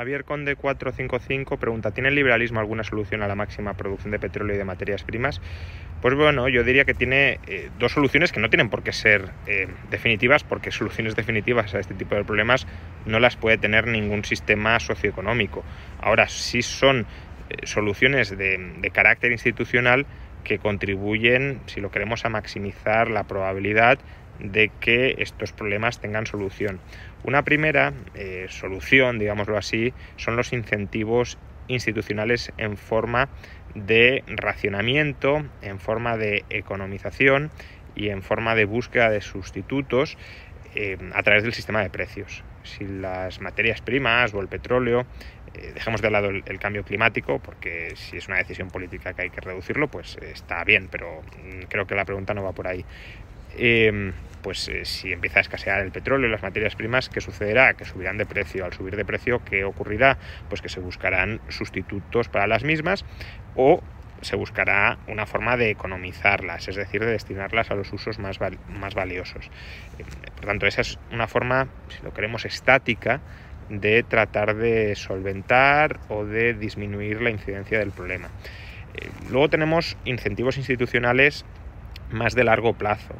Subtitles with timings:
[0.00, 4.54] Javier Conde 455 pregunta, ¿tiene el liberalismo alguna solución a la máxima producción de petróleo
[4.54, 5.42] y de materias primas?
[6.00, 9.28] Pues bueno, yo diría que tiene eh, dos soluciones que no tienen por qué ser
[9.46, 12.66] eh, definitivas, porque soluciones definitivas a este tipo de problemas
[13.04, 15.64] no las puede tener ningún sistema socioeconómico.
[16.00, 17.00] Ahora, sí son
[17.50, 20.06] eh, soluciones de, de carácter institucional
[20.44, 23.98] que contribuyen, si lo queremos, a maximizar la probabilidad
[24.42, 26.80] de que estos problemas tengan solución.
[27.22, 31.38] Una primera eh, solución, digámoslo así, son los incentivos
[31.68, 33.28] institucionales en forma
[33.74, 37.50] de racionamiento, en forma de economización
[37.94, 40.16] y en forma de búsqueda de sustitutos
[40.74, 42.42] eh, a través del sistema de precios.
[42.62, 45.06] Si las materias primas o el petróleo,
[45.54, 49.30] eh, dejemos de lado el, cambio climático, porque si es una decisión política que hay
[49.30, 52.84] que reducirlo, pues está bien, pero mm, creo que la pregunta no va por ahí.
[54.42, 57.74] Pues eh, si empieza a escasear el petróleo y las materias primas, ¿qué sucederá?
[57.74, 58.64] Que subirán de precio.
[58.64, 60.18] Al subir de precio, ¿qué ocurrirá?
[60.48, 63.04] Pues que se buscarán sustitutos para las mismas
[63.54, 63.82] o
[64.22, 68.94] se buscará una forma de economizarlas, es decir, de destinarlas a los usos más, más
[68.94, 69.50] valiosos.
[69.98, 70.04] Eh,
[70.36, 73.20] por tanto, esa es una forma, si lo queremos, estática
[73.68, 78.28] de tratar de solventar o de disminuir la incidencia del problema.
[78.94, 81.44] Eh, luego tenemos incentivos institucionales
[82.10, 83.14] más de largo plazo,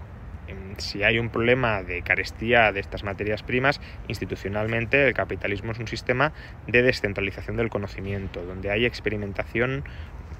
[0.81, 5.89] si hay un problema de carestía de estas materias primas, institucionalmente el capitalismo es un
[5.89, 6.33] sistema
[6.67, 9.85] de descentralización del conocimiento, donde hay experimentación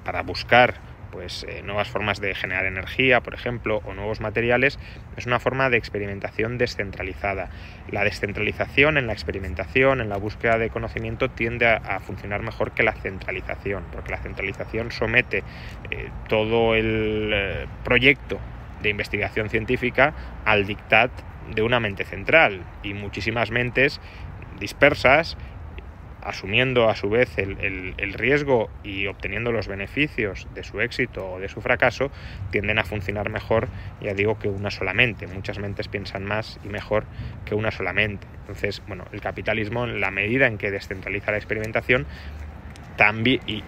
[0.03, 0.75] para buscar
[1.11, 4.79] pues eh, nuevas formas de generar energía, por ejemplo, o nuevos materiales,
[5.17, 7.49] es una forma de experimentación descentralizada.
[7.89, 12.71] La descentralización en la experimentación, en la búsqueda de conocimiento, tiende a, a funcionar mejor
[12.71, 15.43] que la centralización, porque la centralización somete
[15.91, 18.39] eh, todo el eh, proyecto
[18.81, 20.13] de investigación científica
[20.45, 21.11] al dictat
[21.53, 23.99] de una mente central y muchísimas mentes
[24.59, 25.37] dispersas
[26.21, 31.39] asumiendo a su vez el, el, riesgo y obteniendo los beneficios de su éxito o
[31.39, 32.11] de su fracaso,
[32.51, 33.69] tienden a funcionar mejor,
[34.01, 35.27] ya digo, que una solamente.
[35.27, 37.05] Muchas mentes piensan más y mejor
[37.45, 38.27] que una solamente.
[38.41, 42.05] Entonces, bueno, el capitalismo, en la medida en que descentraliza la experimentación,
[42.97, 43.63] también, y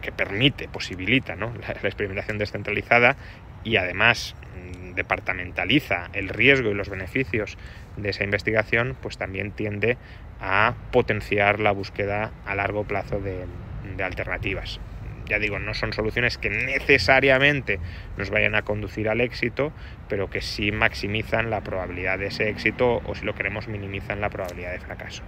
[0.00, 1.52] que permite, posibilita ¿no?
[1.82, 3.16] la experimentación descentralizada
[3.64, 4.34] y además
[4.94, 7.56] departamentaliza el riesgo y los beneficios
[7.96, 9.96] de esa investigación, pues también tiende
[10.40, 13.44] a potenciar la búsqueda a largo plazo de,
[13.96, 14.80] de alternativas.
[15.26, 17.78] Ya digo, no son soluciones que necesariamente
[18.16, 19.72] nos vayan a conducir al éxito,
[20.08, 24.30] pero que sí maximizan la probabilidad de ese éxito o si lo queremos minimizan la
[24.30, 25.22] probabilidad de fracaso.